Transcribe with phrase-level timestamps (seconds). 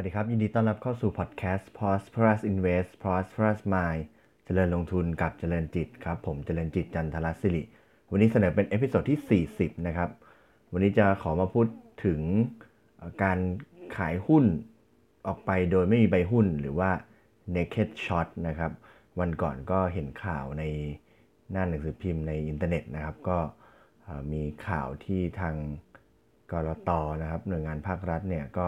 [0.00, 4.02] วัสดีครับ ยินดีต้อนรับเข้าสู่พอดแคสต์ Prosperous Invest Prosperous Mind
[4.44, 7.62] เจริญลงทุนกับเจริญจิตครับ ผมเจริญจิตจันทรศิริ
[8.10, 10.10] วันนี้เสนอเป็น episode ที่ 40 นะครับ
[10.72, 11.66] วันนี้จะขอมาพูด
[12.04, 12.20] ถึง
[13.22, 13.38] การ
[13.96, 14.44] ขายหุ้น
[15.26, 16.90] ออกไปโดยไม่มีใบหุ้นหรือว่า
[17.54, 18.72] naked short นะครับ
[19.20, 20.64] วันก่อนก็เห็นข่าวใน
[21.50, 23.38] หน้าหนังสือพิมพ์ในอินเทอร์เน็ตนะครับ ก็
[24.32, 25.54] มีข่าวที่ทาง
[26.52, 26.90] กรต
[27.22, 28.66] นะครับ หน่วยงานภาครัฐเนี่ยก็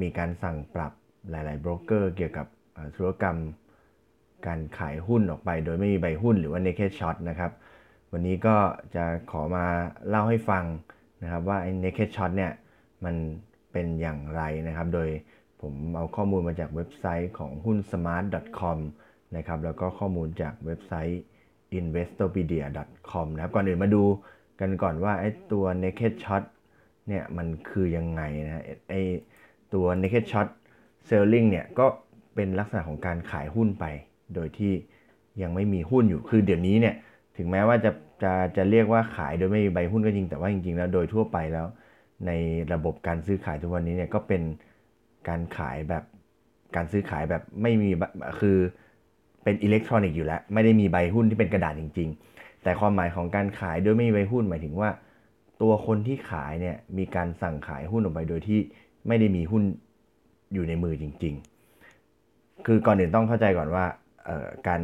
[0.00, 0.92] มีการสั่งปรับ
[1.30, 2.46] หลายๆโบรกเกอร์เกี่ยวกับ
[2.96, 3.38] ธุรกรรม
[4.46, 7.52] การขายหุ้นออกไป โดยไม่มีใบหุ้นหรือว่า naked short นะครับ
[8.12, 8.56] วันนี้ก็
[8.94, 9.66] จะขอมา
[10.08, 10.64] เล่าให้ฟัง
[11.22, 12.52] นะครับว่าไอ้ naked short เนี่ย
[13.04, 13.14] มัน
[13.72, 15.08] เป็นอย่างไรนะครับ โดย
[15.62, 18.78] ผมเอาข้อมูลมาจากเว็บไซต์ของหุ้น smart.com
[19.36, 21.22] นะครับแล้วก็ข้อมูลจากเว็บไซต์
[21.78, 24.04] investopedia.com นะครับก่อนอื่นมาดู
[24.60, 26.44] กันก่อนว่าไอ้ตัว naked short
[27.08, 28.94] เนี่ยมันคือยังไงนะไอ
[29.74, 30.48] ตัว naked short
[31.08, 31.86] selling เนี่ยก็
[32.34, 33.84] เป็นลักษณะของการขายหุ้นไป
[34.34, 34.72] โดยที่
[35.42, 36.94] ยังไม่มีหุ้นอยู่ คือเดี๋ยวนี้เนี่ย
[37.36, 37.90] ถึงแม้ว่าจะ
[38.22, 41.66] จะจะเรียกว่าขายโดยไม่มีใบหุ้นก็จริง แต่ว่าจริงๆแล้วโดยทั่วไปแล้ว
[42.26, 42.30] ใน
[42.72, 44.42] ระบบการซื้อขายทุกวันนี้เนี่ยก็เป็น
[45.28, 46.04] การขายแบบ
[46.76, 47.90] การซื้อขายแบบไม่มี
[48.40, 48.58] คือ
[49.42, 54.90] เป็นอิเล็กทรอนิกส์อยู่แล้ว ไม่ได้มีใบหุ้นที่เป็นกระดาษจริง ๆ แต่ความหมายของการขายโดยไม่มีใบหุ้นหมายถึงว่า
[55.62, 58.60] ตัวคนที่ขายเนี่ยมีการสั่งขายหุ้นออกไปโดยที่
[59.08, 59.62] ไม่ได้มีหุ้น
[60.52, 61.34] อยู่ในมือจริง
[62.00, 63.84] ๆ คือก่อนอื่นต้องเข้าใจก่อนว่า
[64.68, 64.80] การ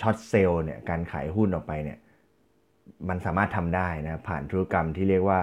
[0.00, 1.98] short sell เนี่ยการขายหุ้นออกไปเนี่ย
[3.08, 5.40] มันสามารถทำได้นะผ่านธุรกรรมที่เรียกว่า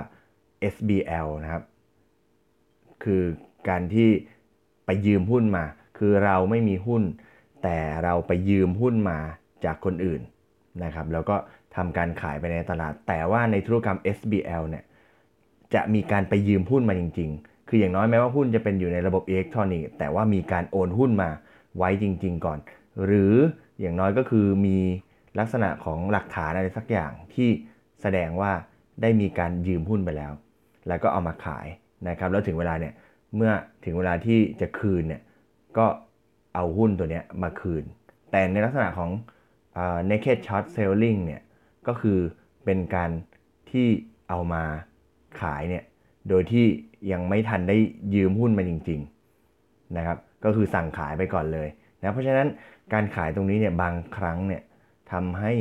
[0.74, 1.64] SBL นะครับ
[3.04, 3.24] คือ
[3.70, 4.09] การที่
[4.86, 5.66] ไปยืมหุ้นมา
[5.98, 7.03] คือเราไม่มีหุ้น
[7.64, 9.19] แต่เราไปยืมหุ้นมา
[9.66, 10.22] จากคนอื่น
[10.84, 11.36] นะครับ แล้วก็
[11.75, 14.84] ทำการขายไปในตลาด แต่ว่าในธุรกรรม SBL เนี่ย
[15.74, 21.30] จะมีการไปยืมหุ้นมาจริง ๆ คืออย่างน้อยแม้ว่าหุ้นจะเป็นอยู่ในระบบอิเล็กทรอนิกส์แต่ว่ามีการโอนหุ้นมา
[21.78, 22.59] ไว้จริง ๆ ก่อน
[23.06, 23.34] หรือ
[23.81, 24.78] อย่างน้อยก็คือมี
[25.40, 27.50] ลักษณะของหลักฐานอะไรสักอย่างที่
[28.02, 28.52] แสดงว่า
[29.02, 30.31] ได้มีการยืมหุ้นไปแล้ว
[30.88, 31.68] แล้วก็เอามาขาย
[32.09, 32.94] นะครับ แล้วถึงเวลาเนี่ย
[33.36, 33.52] เมื่อ
[33.86, 35.22] ถึงเวลาที่จะคืนเนี่ย
[35.78, 35.86] ก็
[36.56, 37.84] เอาหุ้นตัวนี้มาคืน
[38.31, 39.12] แต่ในลักษณะของ
[40.09, 41.42] naked short selling เนี่ย
[41.88, 42.19] ก็คือ
[42.66, 43.09] เป็นการ
[43.72, 43.88] ที่
[44.30, 44.63] เอามา
[45.42, 45.84] ขายเนี่ย
[46.30, 46.66] โดยที่
[47.12, 47.78] ยังไม่ทันได้
[48.16, 51.68] ยืมหุ้นมาจริงๆนะครับ ก็คือสั่งขายไปก่อนเลย
[52.02, 52.47] นะเพราะฉะนั้น
[52.94, 54.62] การขายตรงนี้เนี่ยบางครั้งเนี่ย
[55.12, 55.53] ทำให้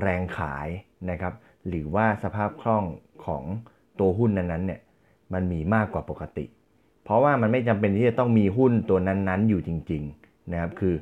[0.00, 0.68] แรงขาย
[1.10, 1.34] นะครับ
[1.68, 2.84] หรือว่าสภาพคล่อง
[3.26, 3.42] ของ
[4.00, 4.80] ตัวหุ้นนั้นๆเนี่ย
[5.32, 6.44] มันมีมากกว่าปกติ
[7.04, 10.94] เพราะว่ามันไม่จำเป็นที่จะต้องมีหุ้นตัวนั้นๆ อยู่จริงๆนะครับ คือ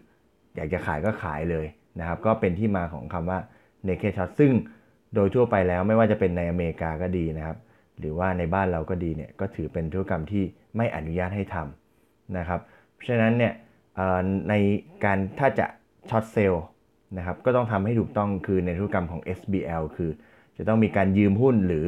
[0.56, 1.66] อยากจะขายก็ขายเลย
[1.98, 3.38] นะครับ ก็เป็นที่มาของคำว่า
[3.86, 4.52] naked short ซึ่ง
[5.14, 7.56] โดยทั่วไปแล้วไม่ว่าจะเป็นในอเมริกาก็ดีนะครับ
[8.00, 10.44] หรือว่าในบ้านเราก็ดีเนี่ยก็ถือเป็นธุรกรรมที่
[10.76, 12.60] ไม่อนุญาตให้ทำนะครับ
[12.94, 13.52] เพราะฉะนั้นเนี่ย
[14.48, 14.54] ใน
[15.04, 15.66] การถ้าจะ
[16.10, 16.64] ช็อตเซลล์
[17.18, 20.10] นะครับก็ต้องทำให้ถูกต้องคือในธุรกรรมของ SBL คือ
[20.56, 21.86] จะต้องมีการยืมหุ้นหรือ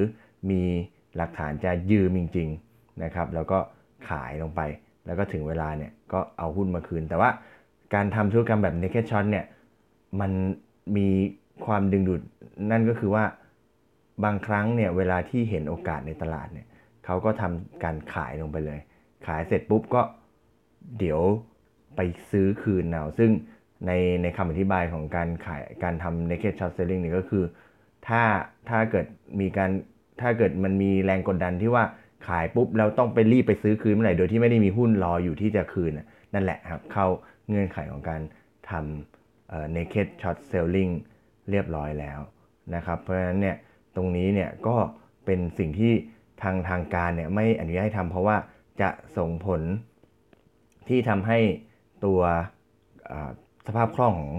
[0.51, 0.63] มี
[1.17, 3.59] หลักฐานจะยืมจริงๆนะครับแล้วก็
[4.09, 4.61] ขายลงไป
[5.07, 7.31] แล้วก็ถึงเวลาเนี่ยก็เอาหุ้นมาคืน แต่ว่า
[7.95, 9.45] การทำธุรกรรมแบบ naked short เนี่ย
[10.21, 10.33] มัน
[10.97, 11.09] มี
[11.67, 12.21] ความดึงดูด
[12.71, 13.25] นั่นก็คือว่า
[14.25, 16.67] บางครั้งเนี่ยเวลาที่เห็นโอกาสในตลาดเนี่ย
[17.05, 18.81] เขาก็ทำการขายลงไปเลย
[19.27, 20.03] ขายเสร็จปุ๊บก็
[20.99, 21.21] เดี๋ยว
[21.97, 22.01] ไป
[22.31, 23.31] ซื้อคืนเอาซึ่ง
[23.87, 27.45] ในในคำอธิบายของการขายการทำ naked short selling นี่ก็คือ
[28.09, 28.23] ถ้า
[28.69, 29.07] ถ้าเกิด
[29.41, 29.71] มีการ
[30.21, 31.85] ถ้าเกิดมันมีแรงกดดันที่ว่า
[32.29, 35.93] ขายปุ๊บแล้วต้องไปรีบไปซื้อคืนเมื่อไหร่โดยที่ไม่ได้มีหุ้นรออยู่ที่จะคืน
[36.35, 37.07] นั่นแหละครับ เข้า
[37.49, 38.21] เงื่อนไขของการ
[38.71, 40.93] ทำ naked short selling
[41.51, 42.21] เรียบร้อยแล้ว
[42.75, 43.57] นะครับ เพราะฉะนั้นเนี่ย
[43.97, 44.77] ตรงนี้เนี่ยก็
[45.25, 45.93] เป็นสิ่งที่
[46.43, 48.37] ทางทางการเนี่ยไม่อนุญาตให้ทำเพราะว่า
[48.81, 49.61] จะส่งผล
[50.89, 51.39] ที่ทำให้
[52.05, 52.21] ตัว
[53.67, 54.33] สภาพคล่องของ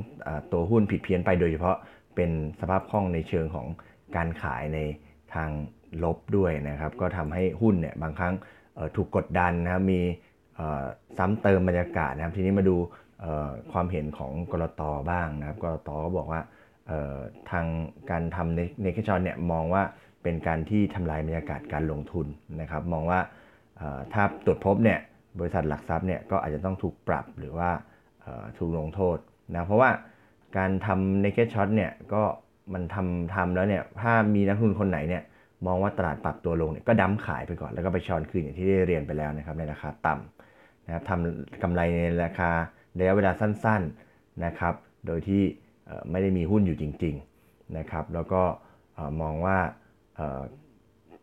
[0.52, 1.78] ตัวหุ้นผิดเพี้ยนไปโดยเฉพาะ
[2.16, 3.68] เป็นสภาพคล่องในเชิงของ
[4.16, 4.80] การขายใน
[5.34, 5.50] ทาง
[6.04, 8.34] ลบด้วยนะครับ ก็ทำให้หุ้นเนี่ยบางครั้ง
[8.96, 10.00] ถูกกดดันนะครับมี
[11.18, 12.76] ซ้ำเติมบรรยากาศนะครับ ทีนี้มาดู
[13.72, 16.42] ความเห็นของกรตบ้างนะครับกรตก็บอกว่า
[17.52, 17.66] ทาง
[18.12, 19.84] การทำในเนคชอนเนี่ยมองว่า
[20.24, 22.28] เป็นการที่ทำลายบรรยากาศการลงทุน
[22.62, 23.20] นะครับ มองว่า
[24.14, 25.00] ถ้าตรวจพบเนี่ย
[25.40, 27.70] บริษัทหลักทรัพย์เนี่ยก็อาจจะต้องถูกปรับหรือว่า
[28.58, 29.18] ถูกลงโทษ
[29.56, 29.90] นะเพราะว่า
[30.58, 32.24] การทำเน k ช็อตเนี่ยก็
[32.74, 35.24] มันทำทำแล้วเนี่ยถ้ามีนักทุนคนไหนเนี่ย
[35.68, 42.50] มองว่าตลาดปรับตัวลงเนี่ยก็ดั้มขายไปก่อนแล้วก็ไปช้อนคืนอย่างที่ได้เรียนไปแล้วนะครับในราคาต่ำนะครับทำกำไรในราคา
[43.00, 43.82] ระยะเวลาสั้น
[44.14, 44.74] ๆนะครับ
[45.08, 45.44] โดยที่
[46.12, 48.42] ไม่ได้มีหุ้นอยู่จริงๆนะครับแล้วก็
[49.22, 49.58] มองว่า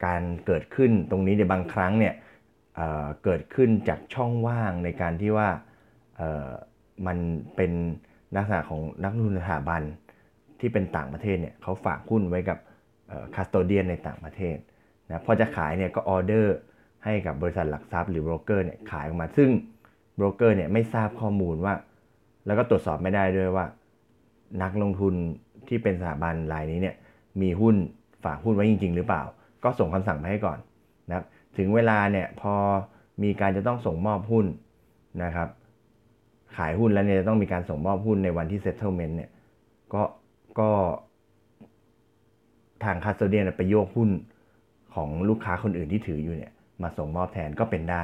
[0.04, 2.14] การเกิดขึ้นตรงนี้ในบางครั้งเนี่ย
[2.76, 5.48] เเกิดขึ้นจากช่องว่างในการที่ว่า
[7.06, 7.18] มัน
[7.56, 7.72] เป็น
[8.36, 9.82] ลักษณะของนักลงทุนสถาบัน
[10.60, 12.58] ที่เป็นต่างประเทศเนี่ยเขาฝากหุ้นไว้กับ
[13.34, 14.56] คาสโตเดียนในต่างประเทศ
[15.08, 16.56] นะพอจะขายเนี่ยก็ออเดอร์
[17.04, 19.50] ให้กับบริษัทหลักทรัพย์หรือโบรกเกอร์เนี่ยขายออกมาซึ่ง
[20.16, 21.74] โบรกเกอร์เนี่ยไม่ทราบข้อมูลว่า
[22.46, 23.66] แล้วก็ตรวจสอบไม่ได้ด้วยว่า
[24.62, 25.14] นักลงทุน
[25.69, 26.97] ที่เป็นสถาบันรายนี้เนี่ย
[27.43, 27.75] มีหุ้น
[28.25, 29.23] ฝากหุ้นไว้จริง ๆ หรือเปล่า
[29.64, 30.58] ก็ส่งคำสั่งไปให้ก่อน
[31.08, 31.26] นะครับ
[31.58, 32.55] ถึงเวลาเนี่ยพอ
[33.23, 34.47] มีการจะต้องส่งมอบหุ้น
[35.25, 35.49] นะครับ
[36.56, 39.31] ขายหุ้นแล้วเนี่ยจะต้องมีการส่งมอบหุ้นในวันที่ settlement เนี่ย
[39.94, 40.02] ก็
[40.58, 40.70] ก็
[42.85, 44.11] ทางคาสโตเดียนไปโยกหุ้น
[44.94, 46.52] ของลูกค้าคนอื่นที่ถืออยู่เนี่ย
[46.82, 48.02] มาส่งมอบแทนก็เป็นได้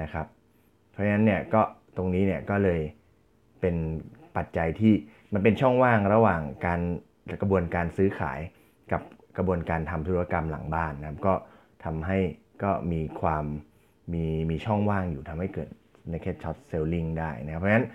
[0.00, 0.26] นะครับ
[0.90, 1.62] เพราะฉะนั้นเนี่ยก็
[1.96, 2.80] ตรงนี้เนี่ยก็เลย
[3.60, 3.74] เป็น
[4.36, 4.94] ปัจจัยที่
[5.32, 6.80] มันเป็นช่องว่างระหว่างการ
[7.40, 8.40] กระบวนการซื้อขาย
[8.92, 9.02] กับ
[9.36, 11.34] กระบวนการทำธุรกรรมหลังบ้านนะครับ ก็
[11.84, 12.18] ทำให้
[12.62, 13.44] ก็มีความ
[14.12, 15.68] มีมีช่องว่างอยู่ทำให้เกิด
[16.12, 17.86] naked short selling ได้นะครับ เพราะฉะนั้น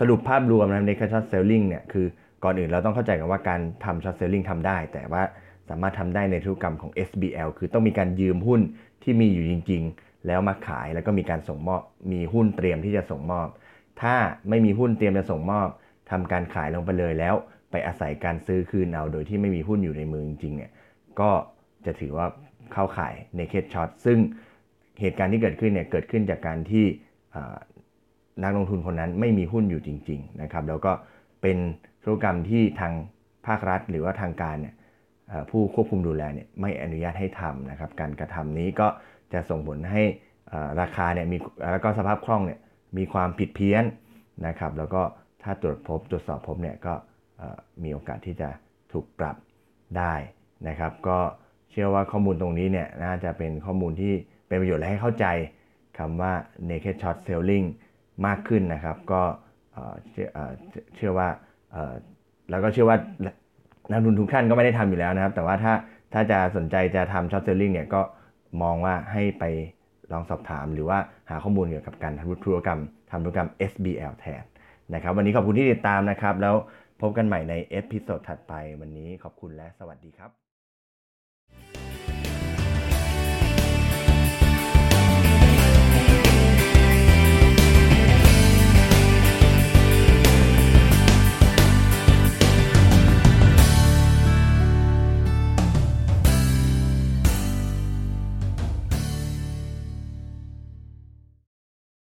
[0.00, 2.06] สรุปภาพรวมนะ naked short selling เนี่ยคือ
[2.44, 5.22] ก่อนอื่นเราต้องเข้าใจกันว่าการทำ short selling ทำได้ แต่ว่า
[5.68, 8.60] สามารถทำได้ในธุรกรรมของ SBL คือต้องมีการยืมหุ้น
[9.02, 13.48] ที่มีอยู่จริง ๆ แล้วมาขายแล้วก็มีการส่งมอบมีหุ้นเตรียมที่จะส่งมอบ
[14.02, 14.14] ถ้า
[14.48, 15.68] ไม่มีหุ้นเตรียมจะส่งมอบ
[16.10, 17.34] ทำการขายลงไปเลยแล้ว
[17.70, 20.72] ไปอาศัยการซื้อคืนเอาโดยที่ไม่มีหุ้นอยู่ในมือจริงๆเนี่ย
[21.20, 21.30] ก็
[21.86, 22.26] จะถือว่า
[22.72, 24.18] เข้าขาย naked short ซึ่ง
[25.00, 26.84] เหตุการณ์ที่เกิดขึ้นเนี่ยเกิดขึ้นจากการที่
[28.42, 30.92] นักลงทุนคนนั้นไม่มีหุ้นอยู่จริง ๆ นะครับ แล้วก็
[31.42, 31.58] เป็น
[32.04, 32.92] ธุรกรรมที่ทาง
[33.46, 34.74] ภาครัฐ หรือว่าทางการเนี่ย
[35.50, 38.88] ผู้ควบคุมดูแลเนี่ยไม่อนุญาตให้ทำนะครับ การกระทำนี้ก็
[39.32, 40.02] จะส่งผลให้
[40.80, 41.36] ราคาเนี่ยมี
[41.72, 42.60] แล้วก็สภาพคล่องเนี่ย
[42.96, 43.84] มีความผิดเพี้ยน
[44.46, 45.02] นะครับ แล้วก็
[45.42, 46.94] ถ้าตรวจพบตรวจสอบพบเนี่ยก็
[47.82, 48.48] มีโอกาสที่จะ
[48.92, 49.36] ถูกปรับ
[49.98, 50.14] ได้
[50.68, 51.18] นะครับ ก็
[51.70, 54.12] เชื่อว่าข้อมูลตรงนี้เนี่ยน่าจะเป็นข้อมูลที่
[54.46, 55.26] เป็นประโยชน์และให้เข้าใจ
[55.98, 56.32] คำว่า
[56.68, 57.66] naked short selling
[58.26, 59.22] มากขึ้นนะครับ ก็
[60.94, 61.28] เชื่อว่า
[62.50, 62.98] แล้วก็เชื่อว่า
[63.90, 65.72] นักลงทุนทุกท่านก็ไม่ได้ทำอยู่แล้วนะครับ แต่ว่าถ้า
[66.12, 68.00] ถ้าจะสนใจจะทำ short selling เนี่ยก็
[68.62, 69.44] มองว่าให้ไป
[70.12, 70.98] ลองสอบถาม หรือว่า
[71.30, 72.80] หาข้อมูลเกี่ยวกับการทำธุรกรรม
[73.10, 74.44] ทำธุรกรรม SBL แทน
[74.94, 76.54] นะครับ วันนี้ขอบคุณที่ติดตามนะครับ แล้ว
[77.00, 80.43] พบกันใหม่ใน episode ถัดไปวันนี้ขอบคุณและสวัสดีครับ